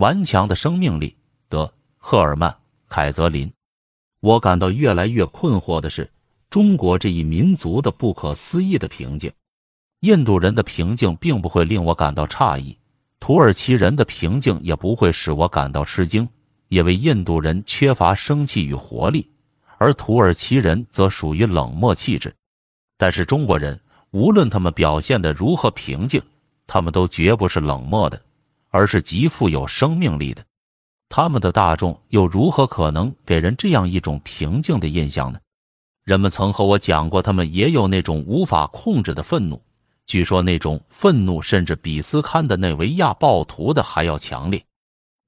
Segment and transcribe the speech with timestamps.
[0.00, 1.14] 顽强的生命力。
[1.50, 2.50] 德赫尔曼·
[2.88, 3.52] 凯泽林，
[4.20, 6.10] 我感到越来越困惑的是，
[6.48, 9.30] 中国这一民族的不可思议的平静。
[10.00, 12.78] 印度人的平静并不会令我感到诧异，
[13.18, 16.26] 土耳其人的平静也不会使我感到吃惊，
[16.68, 19.30] 因为印度人缺乏生气与活力，
[19.76, 22.34] 而土耳其人则属于冷漠气质。
[22.96, 23.78] 但是中国人，
[24.12, 26.22] 无论他们表现得如何平静，
[26.66, 28.18] 他们都绝不是冷漠的，
[28.70, 30.42] 而是极富有生命力的。
[31.08, 35.38] 他们的大众又如何可能给人这样一种平静的印象呢？
[36.04, 39.60] 人们曾和我讲过，他们也有那种无法控制的愤怒。
[40.06, 44.64] 据说那种愤怒甚至比斯堪的内维亚暴徒的还要强烈。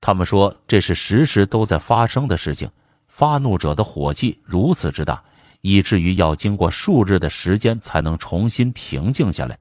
[0.01, 2.69] 他们说这是时时都在发生的事情。
[3.07, 5.23] 发怒者的火气如此之大，
[5.61, 9.59] 以至于要经过数日的时间才能重新平静下来。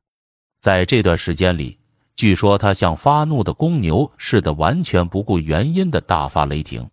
[0.61, 1.77] 在这段时间里，
[2.15, 6.89] 据说他像发怒的公牛似的，完全不顾原因的大发雷霆。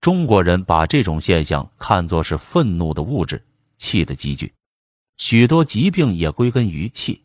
[0.00, 3.42] 中国人把这种现象看作是愤怒的物质，
[3.78, 4.52] 气的积聚。
[5.16, 7.20] 许多疾病也归根于气。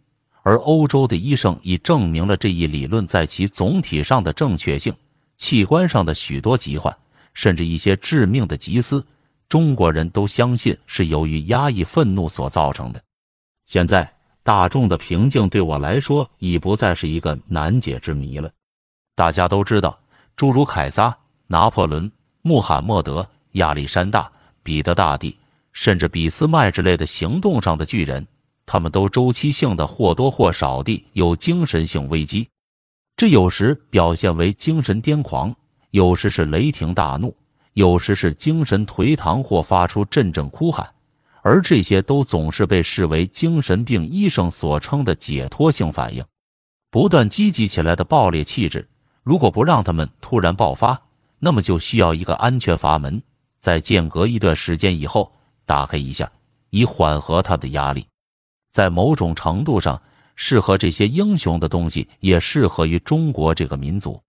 [0.46, 4.94] 而欧洲的医生已证明了这一理论在其总体上的正确性。
[5.38, 6.94] 器官上的许多疾患，
[7.34, 9.06] 甚至一些致命的疾思，
[9.48, 13.02] 中国人都相信是由于压抑愤怒所造成的。
[13.66, 14.14] 现在，
[14.44, 18.52] 大众的平静对我来说已不再是一个难解之谜了。
[19.16, 19.98] 大家都知道，
[20.36, 24.30] 诸如凯撒、拿破仑、穆罕默德、亚历山大、
[24.62, 25.38] 彼得大帝，
[25.72, 28.28] 甚至俾斯麦之类的行动上的巨人。
[28.66, 32.48] 他们都周期性的或多或少地有精神性危机，
[33.18, 35.54] 这有时表现为精神癫狂，
[35.92, 37.36] 有时是雷霆大怒，
[37.74, 40.90] 有时是精神颓唐或发出阵阵哭喊，
[41.44, 46.24] 而这些都总是被视为精神病医生所称的解脱性反应。
[46.90, 48.88] 不断积极起来的暴烈气质，
[49.24, 51.00] 如果不让他们突然爆发，
[51.40, 53.22] 那么就需要一个安全阀门，
[53.60, 55.30] 在间隔一段时间以后
[55.66, 56.32] 打开一下，
[56.70, 58.08] 以缓和他的压力。
[58.72, 60.02] 在某种程度上，
[60.36, 64.22] 适合这些英雄的东西也适合于中国这个民族。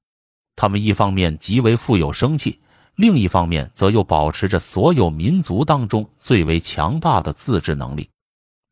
[0.57, 2.59] 他们一方面极为富有生气，
[2.97, 8.09] 另一方面则又保持着所有民族当中最为强大的自制能力。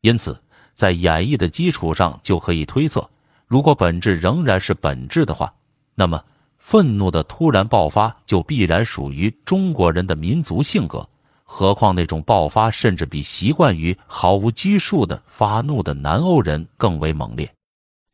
[0.01, 0.39] 因此，
[0.73, 3.09] 在演绎的基础上，就可以推测，
[3.47, 5.53] 如果本质仍然是本质的话，
[5.95, 6.23] 那么
[6.57, 11.07] 愤怒的突然爆发就必然属于中国人的民族性格。
[11.43, 17.53] 何况那种爆发，甚至比习惯于毫无拘束的发怒的南欧人更为猛烈。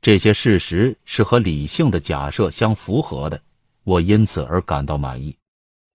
[0.01, 3.39] 这些事实是和理性的假设相符合的，
[3.83, 5.35] 我因此而感到满意。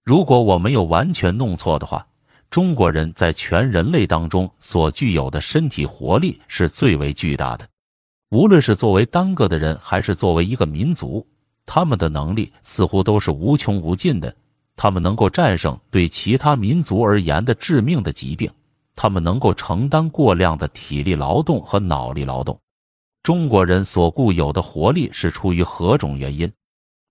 [0.05, 2.07] 如果我没有完全弄错的话，
[2.51, 7.67] 中国人在全人类当中所具有的身体活力是最为巨大的。
[8.31, 11.27] 无论是作为单个的人，还是作为一个民族，
[11.65, 14.35] 他们的能力似乎都是无穷无尽的。
[14.77, 18.51] 他们能够战胜对其他民族而言的致命的疾病，
[18.95, 22.59] 他们能够承担过量的体力劳动和脑力劳动。
[23.23, 26.53] 中国人所固有的活力是出于何种原因？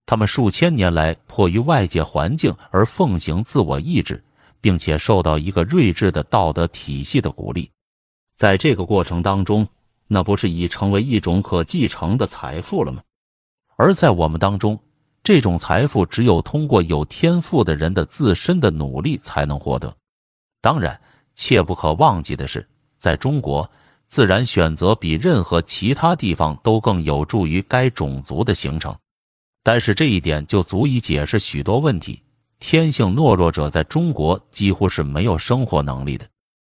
[0.06, 4.24] 他们数千年来迫于外界环境而奉行自我意志，
[4.62, 7.70] 并且受到一个睿智的道德体系的鼓励。
[8.36, 9.68] 在这个过程当中，
[10.08, 13.02] 那不是已成为一种可继承的财富了吗？
[13.76, 14.80] 而在我们当中。
[15.26, 19.96] 这种财富只有通过有天赋的人的自身的努力才能获得。
[20.60, 21.00] 当然，
[21.34, 22.68] 切不可忘记的是，
[23.00, 23.72] 在中国，
[24.10, 28.94] 自然选择比任何其他地方都更有助于该种族的形成。
[29.64, 32.22] 但是这一点就足以解释许多问题。
[32.60, 36.26] 天性懦弱者在中国几乎是没有生活能力的。